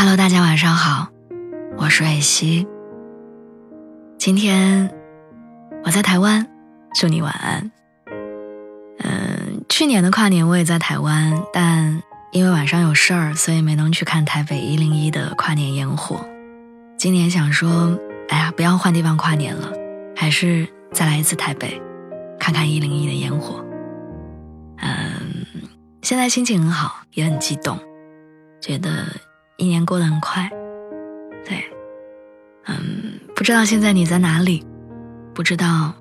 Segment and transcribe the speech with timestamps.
[0.00, 1.08] Hello，大家晚上好，
[1.76, 2.68] 我是瑞希。
[4.16, 4.88] 今天
[5.84, 6.46] 我在台湾，
[6.94, 7.72] 祝你晚安。
[9.00, 12.00] 嗯，去年的跨年我也在台湾，但
[12.30, 16.24] 因为晚上有事儿，所以没能去看台北一零一的跨年烟火。
[16.96, 19.72] 今年想说，哎呀，不要换地方跨年了，
[20.14, 21.82] 还是再来一次台北，
[22.38, 23.64] 看看一零一的烟火。
[24.76, 25.44] 嗯，
[26.02, 27.76] 现在心情很好，也很激动，
[28.60, 29.04] 觉得。
[29.58, 30.48] 一年过得很快，
[31.44, 31.64] 对，
[32.66, 34.64] 嗯，不知道现在你在哪里，
[35.34, 35.92] 不知道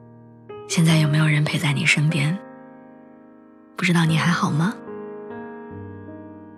[0.68, 2.38] 现在有没有人陪在你身边，
[3.76, 4.76] 不知道你还好吗？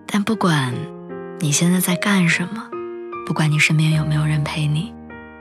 [0.08, 0.74] 但不管
[1.40, 2.70] 你现在在干什么，
[3.26, 4.94] 不管你身边有没有人陪你，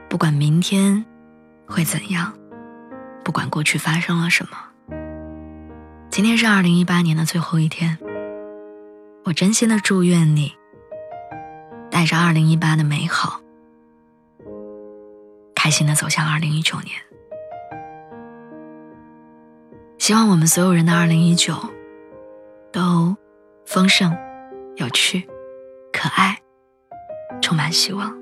[0.09, 1.05] 不管明天
[1.67, 2.33] 会怎样，
[3.25, 4.97] 不管过去发生了什么，
[6.09, 7.98] 今天是二零一八年的最后一天，
[9.25, 10.53] 我真心的祝愿你。
[11.98, 13.41] 带着二零一八的美好，
[15.53, 16.95] 开心的走向二零一九年。
[19.98, 21.56] 希望我们所有人的二零一九
[22.70, 23.17] 都
[23.67, 24.17] 丰盛、
[24.77, 25.28] 有趣、
[25.92, 26.39] 可爱，
[27.42, 28.17] 充满希望。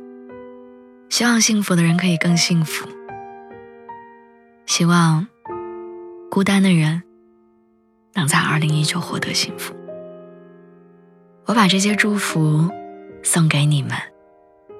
[1.10, 2.88] 希望幸福的人可以更幸福。
[4.64, 5.28] 希望
[6.30, 7.02] 孤单的人
[8.14, 9.74] 能在二零一九获得幸福。
[11.44, 12.70] 我把这些祝福。
[13.26, 13.90] 送给你们，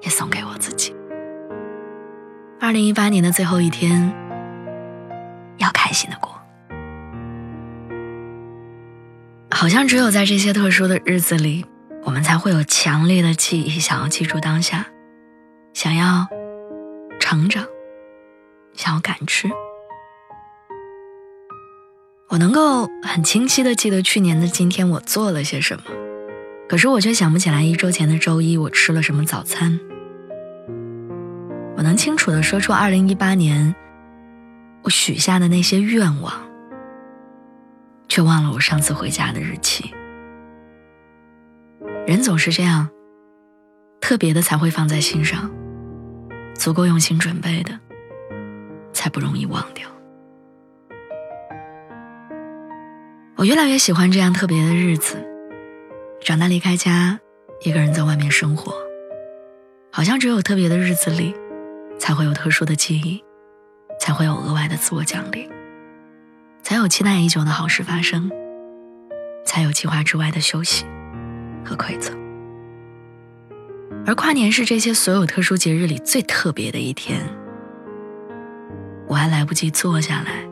[0.01, 0.95] 也送给我自己。
[2.61, 4.09] 二零一八年的最后一天，
[5.57, 6.33] 要开心的过。
[9.51, 11.65] 好像只有在这些特殊的日子里，
[12.03, 14.87] 我们才会有强烈的记忆，想要记住当下，
[15.73, 16.25] 想要
[17.19, 17.65] 成长，
[18.73, 19.49] 想要感知。
[22.29, 26.06] 我能够很清晰的记得去年的今天，我做了些什么。
[26.67, 29.79] 可是我却想不起来一周前的周一我吃了什么早餐。
[31.77, 33.73] 我能清楚的说出二零一八年
[34.83, 36.33] 我许下的那些愿望，
[38.09, 39.93] 却忘了我上次回家的日期。
[42.05, 42.89] 人总是这样，
[44.01, 45.49] 特别的才会放在心上，
[46.53, 47.79] 足够用心准备的，
[48.91, 49.87] 才不容易忘掉。
[53.35, 55.15] 我越来越喜欢这样特别的日子。
[56.27, 57.17] 长大离开家，
[57.61, 58.73] 一个人在外面生活，
[59.89, 61.33] 好像只有特别的日子里，
[61.97, 63.23] 才会有特殊的记忆，
[63.97, 65.49] 才会有额外的自我奖励，
[66.61, 68.29] 才有期待已久的好事发生，
[69.45, 70.83] 才有计划之外的休息
[71.63, 72.13] 和馈赠。
[74.05, 77.21] 而跨年是这些所有特殊节日里最特别的一天，
[79.07, 80.45] 我还来不及坐下来，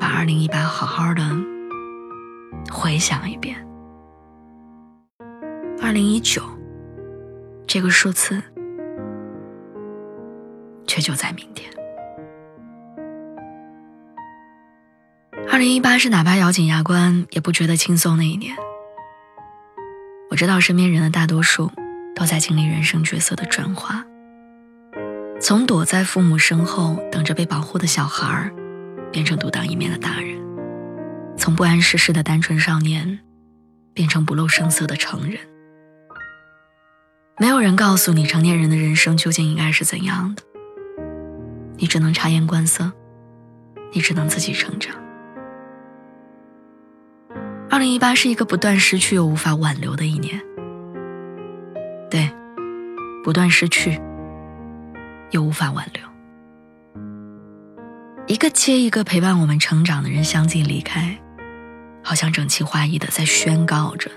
[0.00, 1.22] 把2018好好的
[2.72, 3.67] 回想一遍。
[5.88, 6.42] 二零一九，
[7.66, 8.42] 这个数字
[10.86, 11.66] 却就在明天。
[15.50, 18.54] 二零一八是哪怕咬紧牙关也不觉得轻松的一年。
[20.30, 21.72] 我知道身边人的大多数
[22.14, 24.04] 都在经历人生角色的转化，
[25.40, 28.52] 从躲在父母身后等着被保护的小孩儿，
[29.10, 30.36] 变成独当一面的大人；
[31.38, 33.20] 从不谙世事的单纯少年，
[33.94, 35.38] 变成不露声色的成人。
[37.40, 40.42] 没有人告诉你成年人的人生究竟应该是怎样的，
[41.76, 42.92] 你只能察言观色，
[43.92, 44.92] 你只能自己成长。
[47.70, 50.40] 二零一八是一个不断失去又无法挽留的一年，
[52.10, 52.28] 对，
[53.22, 54.00] 不断失去
[55.30, 56.02] 又无法挽留，
[58.26, 61.16] 一个接一个陪伴我们成长的人相继离开，
[62.02, 64.10] 好像整齐划一的在宣告着。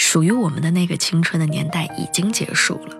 [0.00, 2.96] 属于我们的那个青春的年代已经结束了，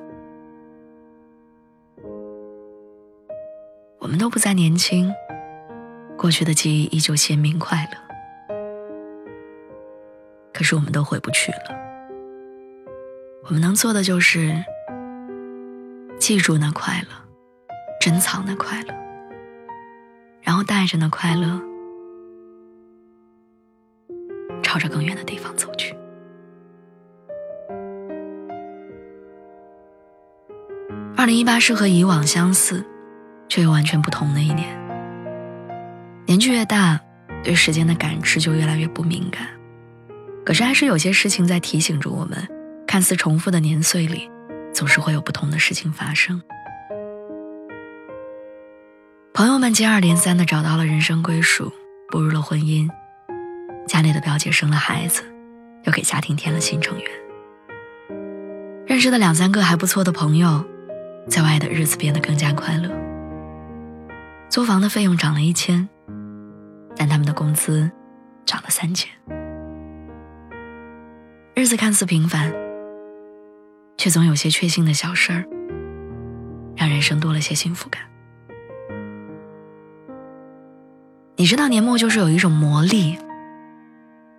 [3.99, 5.11] 我们都不再年轻，
[6.17, 8.55] 过去的记忆依旧鲜明快乐。
[10.53, 11.75] 可是我们都回不去了，
[13.45, 14.63] 我们能做的就是
[16.19, 17.09] 记住那快乐，
[17.99, 18.95] 珍藏那快乐，
[20.43, 21.61] 然后带着那快乐，
[24.63, 25.40] 朝着更远的地方。
[31.21, 32.83] 二零一八是和以往相似，
[33.47, 34.67] 却又完全不同的一年。
[36.25, 36.99] 年纪越大，
[37.45, 39.47] 对时间的感知就越来越不敏感。
[40.47, 42.49] 可是，还是有些事情在提醒着我们：
[42.87, 44.31] 看似重复的年岁里，
[44.73, 46.41] 总是会有不同的事情发生。
[49.35, 51.71] 朋友们接二连三的找到了人生归属，
[52.09, 52.89] 步入了婚姻，
[53.87, 55.23] 家里的表姐生了孩子，
[55.85, 57.07] 又给家庭添了新成员。
[58.87, 60.63] 认认识的两三个还不错的朋友，
[61.31, 62.91] 在外的日子变得更加快乐。
[64.49, 65.89] 租房的费用涨了一千，
[66.97, 67.89] 但他们的工资
[68.45, 69.09] 涨了三千。
[71.55, 72.53] 日子看似平凡，
[73.97, 75.45] 却总有些确信的小事儿，
[76.77, 78.03] 让人生多了些幸福感。
[81.37, 83.17] 你知道年末就是有一种魔力，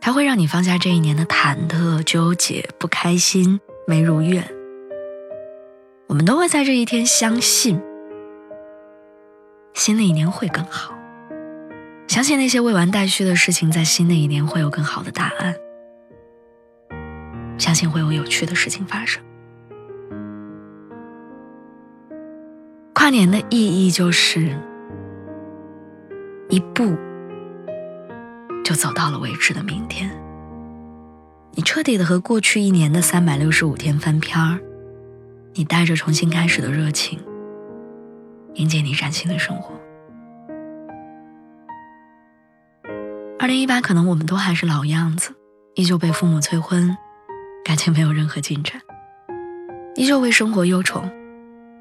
[0.02, 4.46] 它会让你放下这一年的忐忑、纠结、不开心、没如愿。
[6.12, 7.82] 我们都会在这一天相信，
[9.74, 10.94] 新的一年会更好。
[12.06, 15.56] 相信那些未完待续的事情，在新的一年会有更好的答案。
[17.58, 19.24] 相信会有有趣的事情发生。
[22.94, 24.54] 跨年的意义就是。
[26.50, 26.94] 一步
[28.66, 30.12] 就走到了未知的明天。
[31.54, 34.60] 你彻底的和过去一年的三百六十五天翻篇儿，
[35.54, 37.20] 你带着重新开始的热情，
[38.54, 39.74] 迎接你崭新的生活。
[43.38, 45.36] 二零一八，可能我们都还是老样子，
[45.76, 46.96] 依旧被父母催婚，
[47.66, 48.82] 感情没有任何进展，
[49.96, 51.04] 依旧为生活忧愁，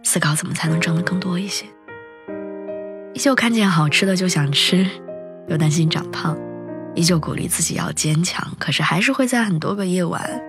[0.02, 1.64] 思考怎么才能挣得更多一些。
[3.14, 4.84] 依旧看见好吃的就想吃，
[5.46, 6.36] 又担心长胖，
[6.96, 10.42] 依旧鼓励自己要坚强，可是还是会在很多个夜晚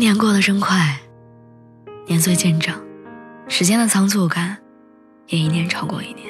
[0.00, 0.98] 年过得真快，
[2.06, 2.82] 年岁渐长，
[3.48, 4.56] 时间的仓促感
[5.26, 6.26] 也一年超过一年。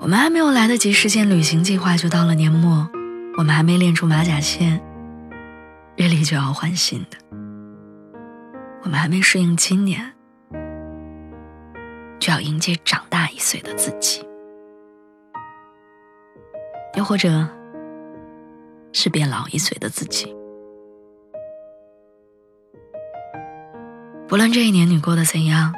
[0.00, 2.84] 我们还没有来得及实现旅行计划，就到了年末；
[3.38, 4.82] 我们还没练出马甲线，
[5.96, 7.16] 日历就要换新的。
[8.82, 10.12] 我们还没适应今年，
[12.18, 14.26] 就要迎接长大一岁的自己，
[16.96, 17.48] 又或者
[18.92, 20.34] 是变老一岁的自己。
[24.28, 25.72] 不论这一年你过得怎样，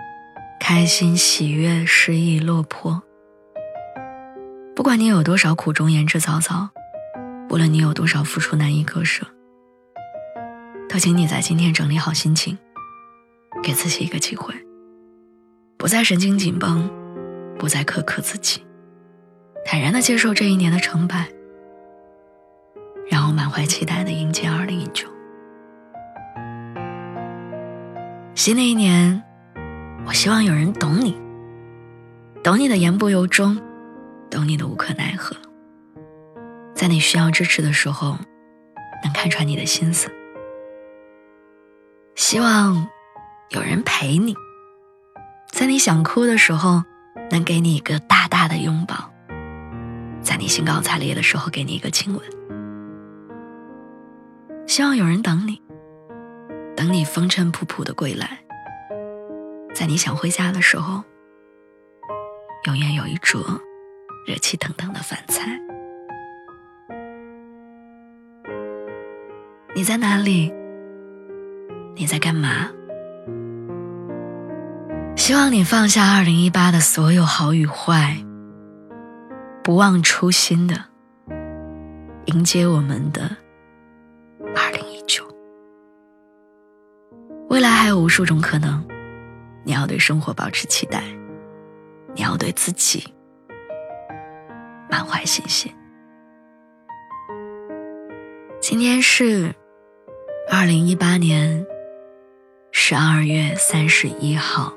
[0.59, 3.03] 开心、喜悦、失意、落魄，
[4.75, 6.71] 不管你有多少苦衷言之凿凿，
[7.47, 9.27] 不论你有多少付出难以割舍，
[10.89, 12.57] 都请你在今天整理好心情。
[13.63, 14.55] 给自己一个机会，
[15.77, 16.89] 不再神经紧绷，
[17.59, 18.65] 不再苛刻自己，
[19.65, 21.29] 坦然的接受这一年的成败，
[23.11, 24.48] 然后满怀期待的迎接
[28.49, 29.23] 新的一年，
[30.07, 31.15] 我希望有人懂你，
[32.43, 33.61] 懂你的言不由衷，
[34.31, 35.37] 懂你的无可奈何，
[36.75, 38.17] 在你需要支持的时候，
[39.05, 40.11] 能看穿你的心思。
[42.15, 42.89] 希望。
[43.51, 44.35] 有人陪你，
[45.51, 46.83] 在你想哭的时候，
[47.31, 48.97] 能给你一个大大的拥抱；
[50.23, 52.23] 在你兴高采烈的时候，给你一个亲吻。
[54.67, 55.61] 希望有人等你，
[56.79, 58.29] 等你风尘仆仆的归来；
[59.75, 61.03] 在你想回家的时候，
[62.67, 63.43] 永远有一桌
[64.25, 65.61] 热气腾腾的饭菜。
[69.75, 70.55] 你在哪里？
[71.97, 72.71] 你在干嘛？
[75.17, 78.17] 希望你放下二零一八的所有好与坏，
[79.65, 80.77] 不忘初心的
[82.27, 83.37] 迎接我们的
[84.55, 84.88] 二零
[87.89, 88.87] 还有无数种可能，
[89.65, 91.03] 你要对生活保持期待，
[92.15, 93.03] 你要对自己
[94.91, 95.75] 满怀信心。
[98.61, 99.55] 今天是
[100.51, 101.67] 二零一八年
[102.73, 104.71] 十二月三十一号。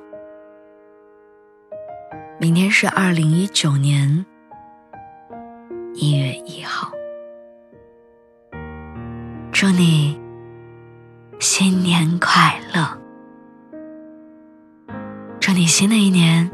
[2.40, 4.26] 明天是二零一九年
[5.94, 6.90] 一月一号，
[9.52, 10.18] 祝你
[11.42, 13.01] 新年快乐！
[15.72, 16.52] 新的一年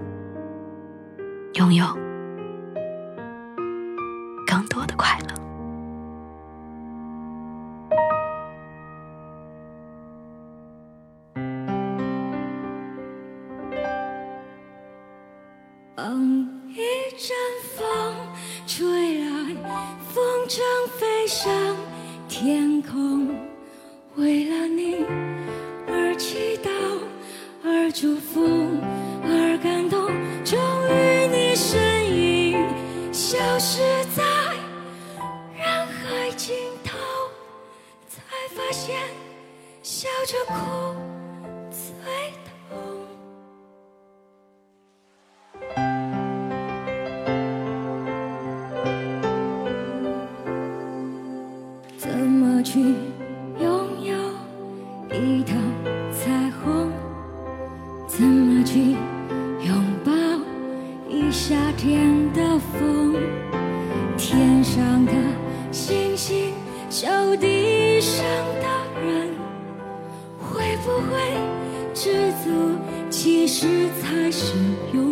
[1.56, 1.88] 拥有
[4.46, 5.38] 更多的快乐。
[22.30, 23.28] 天空
[24.16, 24.96] 为了你
[40.28, 41.07] 着哭
[73.60, 74.54] 实才是
[74.94, 75.07] 有。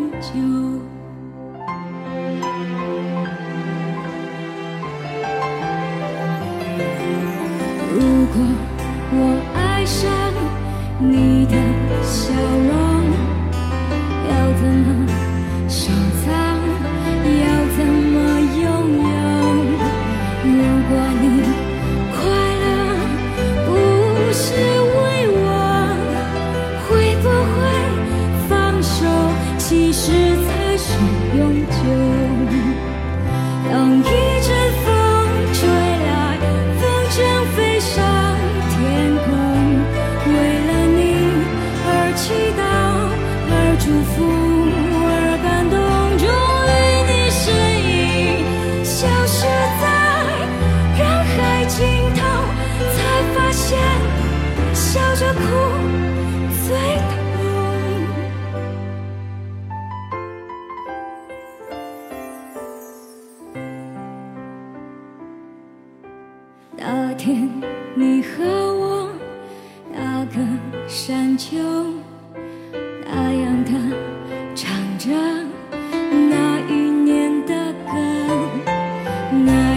[79.46, 79.75] tonight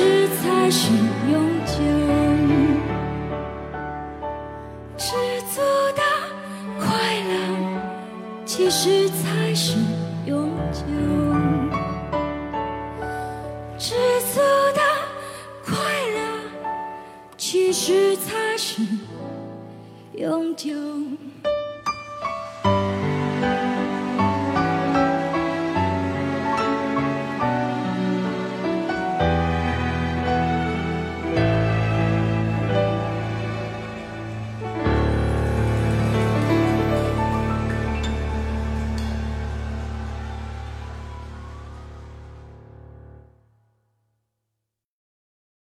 [0.00, 0.90] 实才是
[1.30, 1.74] 永久。
[4.96, 5.12] 知
[5.52, 5.60] 足
[5.94, 6.00] 的
[6.78, 6.88] 快
[7.28, 7.32] 乐，
[8.46, 9.76] 其实才是
[10.24, 10.80] 永久。
[13.76, 13.94] 知
[14.32, 14.40] 足
[14.74, 14.80] 的
[15.62, 15.76] 快
[16.14, 16.18] 乐，
[17.36, 18.80] 其实才是
[20.14, 20.72] 永久。